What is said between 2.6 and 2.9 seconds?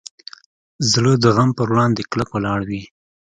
وي.